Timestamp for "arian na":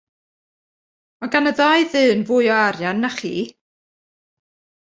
2.63-3.15